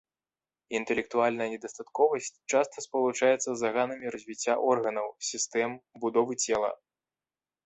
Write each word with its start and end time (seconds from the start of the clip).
Інтэлектуальная 0.77 1.47
недастатковасць 1.53 2.29
часта 2.53 2.77
спалучаецца 2.87 3.43
з 3.51 3.55
заганамі 3.63 4.05
развіцця 4.17 4.53
органаў, 4.73 5.07
сістэм, 5.29 5.71
будовы 6.05 6.33
цела. 6.49 6.69